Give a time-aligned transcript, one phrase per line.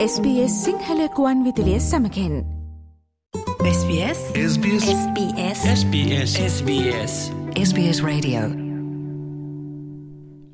[0.00, 2.34] SBS සිංහලකුවන් විදිලිය සමකෙන්.
[3.70, 7.16] SBS SBS SBS SBS SBS
[7.62, 8.40] SBS Radio.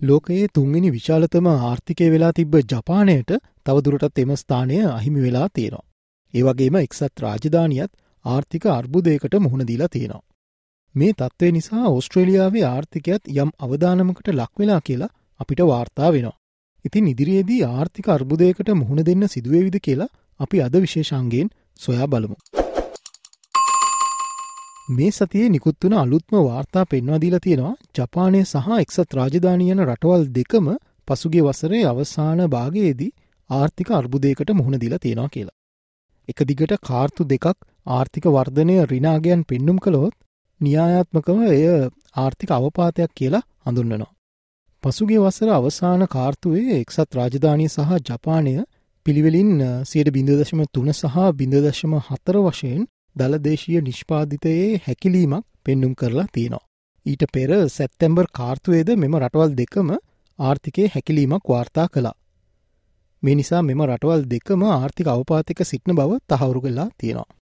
[0.02, 3.30] ලෝකයේ තුන්ගනි විශාලතම ආර්ථිකය වෙලා තිබ්බ ජපානයට
[3.66, 5.86] තවදුරටත් එම ස්ථානය අහිමි වෙලා තියෙනවා.
[6.34, 7.92] ඒවගේම එක්සත් රාජධානියත්
[8.24, 10.24] ආර්ථික අර්බුදයකට මුහුණදීලා තියෙනවා.
[10.94, 16.36] මේ තත්ත්වය නිසා ඔස්ට්‍රේලියාවේ ආර්ථිකයත් යම් අවධානමකට ලක්වෙලා කියලා අපිට වාර්තා වෙනවා.
[16.86, 21.48] ඉතින් ඉදිරියේදී ආර්ථික අර්බුදයකට මුහුණ දෙන්න සිදුවේවිද කියලා අපි අද විශේෂන්ගේෙන්
[21.80, 22.36] සොයා බලමු.
[24.88, 30.68] මේ සතියේ නිකුත්වන අලුත්ම වාර්තා පෙන්වාදීලා තියෙනවා ජපානය සහ එක්සත් රාජධානයන රටවල් දෙකම
[31.08, 33.12] පසුගේ වසරේ අවසාන භාගයේදී
[33.50, 35.56] ආර්ථික අර්බුදයකට මුහුණ දිලා තියෙනවා කියලා.
[36.28, 37.46] එක දිගට කාර්තු දෙකක්
[37.90, 40.14] ආර්ථික වර්ධනය රිනාගයන් පෙන්නුම් කළොත්
[40.60, 41.64] න්‍යායාත්මකව එය
[42.16, 44.15] ආර්ථික අවපාතයක් කියලා හඳුන්නනවා.
[44.86, 48.52] පසුගේ වසර අවසාන කාර්තුවේ එක්සත් රාජධානය සහ ජපානය
[49.06, 52.84] පිළිවෙලින් සියට බිඳදශම තුන සහ බිඳදශම හතර වශයෙන්
[53.16, 56.62] දළදේශීය නිෂ්පාධිතයේ හැකිලීමක් පෙන්නුම් කරලා තියෙනවා.
[57.06, 59.90] ඊට පෙර සැත්තැම්බර් කාර්තුවේද මෙම රටවල් දෙකම
[60.38, 62.14] ආර්ථිකය හැකිලීමක් වාර්තා කළා.
[63.22, 67.34] මේ නිසා මෙම රටවල් දෙකම ආර්ථික අවපාතික සිටින බව තහවුරු කලා තියෙනවා.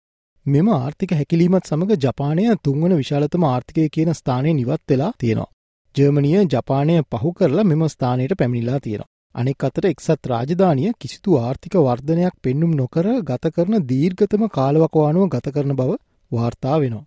[0.47, 5.51] මෙම ආර්ථික හැකිලීමත් සමඟ ජපානය තුන්වන විශාලතම ආර්ථිකය කියන ස්ථානය නිවත් වෙලා තියෙනවා.
[5.95, 9.11] ජර්මනිය ජපානය පහු කරලා මෙම ස්ථානයට පැමිණිලා තියෙනවා.
[9.35, 15.75] අනෙක් අතර එක්සත් රාජධානය කිසිතු ආර්ථික වර්ධනයක් පෙන්නුම් නොකර ගත කරන දීර්ගතම කාලවකවානුව ගත කරන
[15.75, 15.97] බව
[16.31, 17.05] වාර්තා වෙනවා.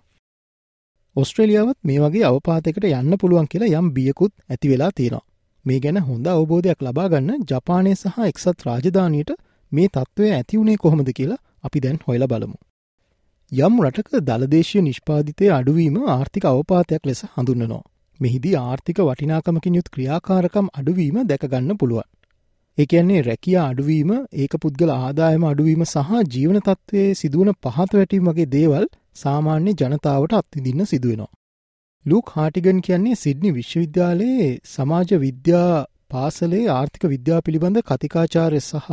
[1.16, 5.26] ඔස්ට්‍රලියාවත් මේ වගේ අවපාතකට යන්න පුළුවන් කියලා යම් බියකුත් ඇති වෙලා තියෙනවා.
[5.66, 9.34] මේ ගැන හොඳ අවබෝධයක් ලබාගන්න ජපානය සහ එක්සත් රාජධානයට
[9.72, 12.58] මේ තත්ත්වය ඇතිවුණේ කොහොමද කියලා අපි දැන් හොයල බලමු.
[13.52, 17.84] යම් රටක දළදේශය නිෂ්පාධිතය අඩුවීම ආර්ථික අවපාතයක් ලෙස හඳුන්නනවා.
[18.20, 22.10] මෙහිදී ආර්ථික වටිනාකමකින් යුත් ක්‍රියාකාරකම් අඩුවීම දැකගන්න පුළුවන්.
[22.78, 28.88] එකන්නේ රැකියා අඩුවීම ඒක පුද්ගල ආදායම අඩුවීම සහ ජීවන තත්ත්වයේ සිදුවන පහත වැටීම වගේ දේවල්
[29.16, 31.34] සාමාන්‍ය ජනතාවට අත්විදින්න සිදුවෙනවා.
[32.06, 38.90] ලූක් හාටිගන් කියන්නේ සිඩ්නි විශ්වවිද්‍යාලයේ සමාජ විද්‍යා පාසලේ ආර්ථික විද්‍යා පිළිබඳ කතිකාචාරය සහ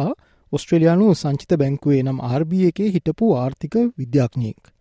[0.53, 4.72] ඔස්ට්‍රලයානු සංචිත බැංකුවේ නම් RB එකේ හිටපු ආර්ථික විද්‍යාඥයෙක්.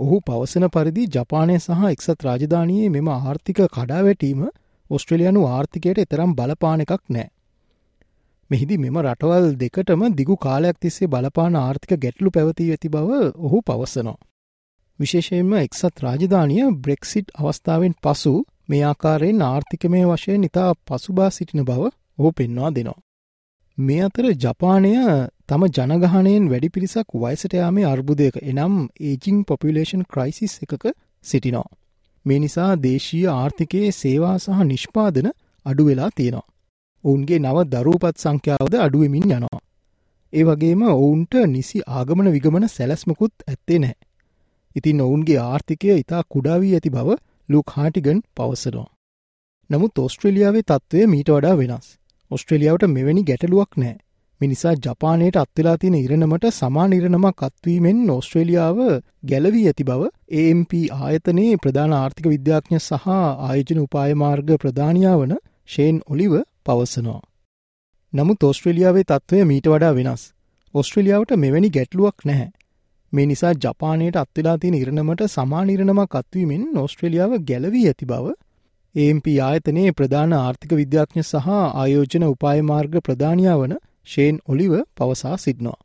[0.00, 4.40] ඔහු පවසන පරිදි ජපානය සහ එක්සත් රාජධානයේ මෙම ආර්ථික කඩාවැටීම
[4.90, 7.28] ඔස්ට්‍රලයානු ආර්ථිකයට එතරම් බලපාන එකක් නෑ.
[8.50, 14.18] මෙහිදි මෙම රටවල් දෙකටම දිගු කාලයක් තිස්සේ බලපාන ආර්ථික ගැටලු පැවතිී ඇති බව ඔහු පවස්සනවා.
[14.98, 18.34] විශේෂයෙන්ම එක්සත් රාජධානය බ්‍රෙක්සිට් අවස්ථාවෙන් පසු
[18.68, 21.82] මේ ආකාරයෙන් ආර්ථිකමය වශයෙන් ඉතා පසුබා සිටින බව
[22.18, 23.00] ඔහු පෙන්වා දෙනවා.
[23.80, 24.90] මේ අතර ජපානය
[25.48, 30.84] තම ජනගහනයෙන් වැඩි පිරිසක් වයිසට යාමේ අර්බුදයක එනම් ඒජිං පොපිලේෂන් ක්‍රයිසිස් එකක
[31.24, 31.68] සිටිනවා.
[32.26, 35.28] මේ නිසා දේශීය ආර්ථිකයේ සේවා සහ නිෂ්පාදන
[35.66, 36.48] අඩු වෙලා තියෙනවා.
[37.04, 39.60] ඔවුන්ගේ නව දරූපත් සංඛ්‍යාවද අඩුවමින් යනවා.
[40.32, 43.96] ඒ වගේම ඔවුන්ට නිසි ආගමන විගමන සැලැස්මකුත් ඇත්තේ නෑ.
[44.76, 47.16] ඉතින් ඔවුන්ගේ ආර්ථිකය ඉතා කුඩාවී ඇති බව
[47.48, 48.90] ලුක් හාටිගන් පවසනවා.
[49.70, 51.88] නමුත් ඔස්ට්‍රලියාවේ තත්ත්වය මීට වඩා වෙනස්.
[52.30, 53.96] ඔස්ට්‍රලියාවට මෙවැනි ගැටලුවක් නෑ.
[54.40, 58.78] මිනිසා ජපානයට අත්වෙලා තියෙන ඉරණමට සමාන ඉරණමක් අත්වීමෙන් ඕස්ට්‍රේලියාව
[59.26, 60.06] ගැලවී ඇති බව
[60.42, 65.34] AMP ආයතනයේ ප්‍රධාන ආර්ථික විද්‍යාඥ සහ ආයෝජන උපායමාර්ග ප්‍රධානයා වන
[65.68, 66.36] ෂේන් ඔලිව
[66.66, 67.20] පවසනවා.
[68.12, 70.22] නමුත් ඕස්ට්‍රේලියාවේ තත්ත්වය මීට වඩා වෙනස්.
[70.74, 72.50] ඔස්ට්‍රලියාවට මෙවැනි ගැටලුවක් නැහැ.
[73.12, 78.34] මේ නිසා ජපානයට අත්වෙලා තියෙන ඉරණමට සමානිරණමක් අත්වීමෙන් ඕස්ට්‍රේලියාව ගැලවී ඇති බව
[78.94, 83.74] AMP ආයතනයේ ප්‍රධාන ආර්ථික විද්‍යාඥ සහ ආයෝජන උපායමාර්ග ප්‍රධානයා වන
[84.04, 85.78] ෂේන් ඔලිව පවසා සිටිනවා.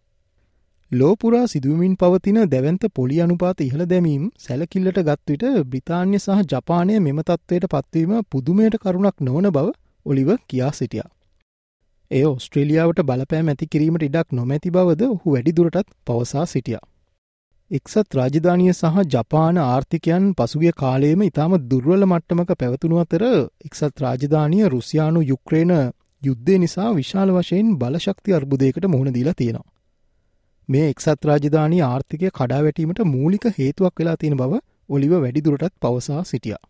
[0.92, 7.70] ලෝපුරා සිදුවමින් පවතින දැවන්ත පොලි අනුපාත ඉහළ දැමීම් සැලකිල්ලට ගත්විට බ්‍රිතාන්‍ය සහ ජපානය මෙම තත්ත්වයට
[7.70, 9.68] පත්වීම පුදුමයට කරුණක් නොවන බව
[10.06, 11.10] ඔලිව කියා සිටියා.
[12.12, 16.86] එය ඔස්ට්‍රේලියාවට බලපෑම් ඇති කිරීමට ඉඩක් නොමැති බවද ඔහු වැඩිදුරටත් පවසා සිටියා.
[17.72, 23.24] එක්සත් රාජධානය සහ ජපාන ආර්ථිකයන් පසුගිය කාලයේම ඉතාම දුර්වල මට්ටමක පැවතුණු අතර
[23.66, 25.74] එක්සත් රාජධානය රුසියානු යුක්්‍රේණ
[26.22, 29.66] යුද්ධය නිසා විශාල වශයෙන් බලශක්ති අර්බුදයකට මුහුණ දීලා තියෙනවා.
[30.70, 36.64] මේ එක්සත් රාජධානී ආර්ථිකය කඩාවැටීමට මූලික හේතුවක් වෙලා තියෙන බව ඔලිව වැඩිදුරටත් පවසා සිටියා.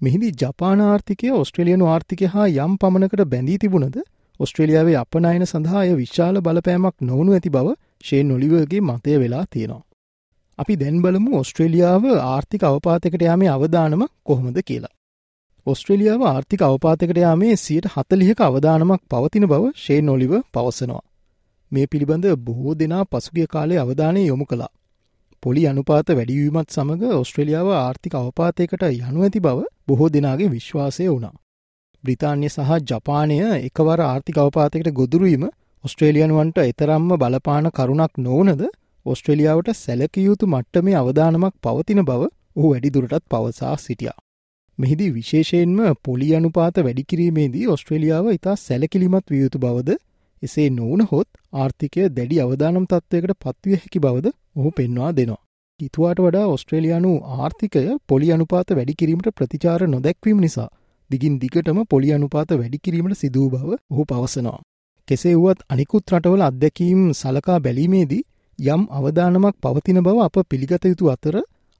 [0.00, 4.02] මෙහිදි ජපාන ආර්ථිකය ඔස්ට්‍රලියනු ආර්ථිකය හා යම් පමණකට බැඳී තිබුණද
[4.40, 9.86] ඔස්ට්‍රේලියාවේ අපනයන සඳහාය විශාල බලපෑමක් නොවනු ඇති බව ෂේ නොලිවගේ මතය වෙලා තියෙනවා.
[10.60, 14.94] අපි දැන් බලමු ඔස්ට්‍රේලියාව ආර්ථික අවපාතකට යාමේ අවධානම කොහොමද කියලා.
[15.66, 21.02] ඔස්ට්‍රලියාව ආර්ථික අවපාතකට යාමේ සියට හතලිහක අවධානමක් පවතින බව ෂේ නොලිව පවසනවා.
[21.72, 24.72] මේ පිළිබඳ බොහෝ දෙනා පසුගිය කාලේ අවධානය යොමු කළා.
[25.42, 29.58] පොලි අනුපාත වැඩිවීමත් සමඟ ඔස්ට්‍රලියාව ආර්ථික අවපාතයකට යනු ඇති බව
[29.88, 31.34] බොහෝ දෙනාගේ විශ්වාසය වුණා.
[32.04, 35.44] බ්‍රිතාන්‍ය සහ ජපානය එකවර ආර්ථික අවපාතයකට ගොදුරුවීම
[35.84, 38.62] ඔස්ට්‍රේලියනුවන්ට එතරම්ම බලපාන කරුණක් නොවනද
[39.06, 42.22] ඔස්ට්‍රලියාවට සැලකයුතු මට්ටමේ අවධානමක් පවතින බව
[42.56, 44.18] ඔහු වැඩිදුරටත් පවසා සිටියා.
[44.78, 49.96] මෙහිදී විශේෂයෙන්ම පොලි අනුපාත වැඩිකිරීමේදී ඔස්ට්‍රලියාව ඉතා සැලකිලිමත් වියයුතු බවද
[50.42, 55.42] එසේ නොවන හොත් ආර්ථිකය දැඩි අවධානම් තත්ත්වයකට පත්විය හැකි බවද ඔහු පෙන්වා දෙනවා.
[55.80, 60.68] ඉතුවාට වඩා ඔස්ට්‍රේලයානු ආර්ථිකය පොලි අනුපාත වැඩිකිරීමට ප්‍රතිචාර නොදැක්වීම නිසා
[61.10, 64.60] දිගින් දිගටම පොලි අනුපාත වැඩිකිරීමට සිදූ බව ඔහු පවසනවා.
[65.08, 68.22] කෙසේ වුවත් අනිකුත් රටවල අත්දැකීම් සලකා බැලීමේදී
[68.60, 71.36] යම් අවධානමක් පවතින බව අප පිළිගත යුතු අතර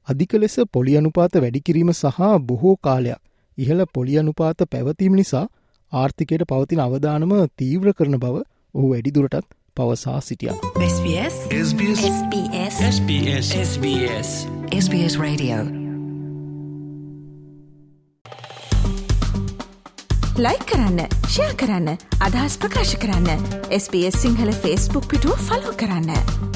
[0.09, 3.21] අධික ලෙස පොලි අනුපාත වැඩිකිරීම සහ බොහෝ කාලයක්
[3.59, 5.47] ඉහළ පොලි අනුපාත පැවතීම නිසා
[5.93, 8.37] ආර්ථිකයට පවතින අවධානම තීව්‍ර කරන බව
[8.75, 9.47] ඔහු වැඩිදුරටත්
[9.77, 10.56] පවසා සිටියා.
[10.85, 14.31] SBS SBS SBS SBS SBS
[14.79, 15.59] SBS Radio.
[20.38, 21.91] ලයි කරන්න ෂයා කරන්න
[22.21, 23.44] අදහස් ප්‍රකාශ කරන්න.
[23.73, 26.50] SBS සිංහල ෆස්බුක් පිටුව ෆලෝ කරන්න.